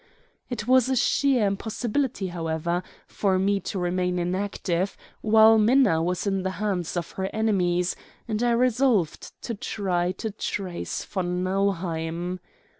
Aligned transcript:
It 0.49 0.67
was 0.67 0.89
a 0.89 0.95
sheer 0.95 1.45
impossibility, 1.45 2.29
however, 2.29 2.81
for 3.05 3.37
me 3.37 3.59
to 3.59 3.77
remain 3.77 4.17
inactive 4.17 4.97
while 5.21 5.59
Minna 5.59 6.01
was 6.01 6.25
in 6.25 6.41
the 6.41 6.49
hands 6.57 6.97
of 6.97 7.11
her 7.11 7.29
enemies, 7.31 7.95
and 8.27 8.41
I 8.41 8.53
resolved 8.53 9.39
to 9.43 9.53
try 9.53 10.11
to 10.13 10.31
trace 10.31 11.05
von 11.05 11.43
Nauheim. 11.43 12.39